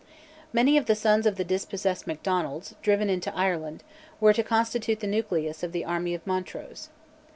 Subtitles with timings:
[0.51, 3.83] Many of the sons of the dispossessed Macdonalds, driven into Ireland,
[4.19, 6.89] were to constitute the nucleus of the army of Montrose.